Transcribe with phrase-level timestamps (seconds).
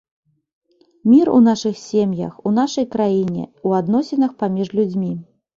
[1.11, 5.17] Мір у нашых сем'ях, у нашай краіне, у адносінах паміж людзьмі.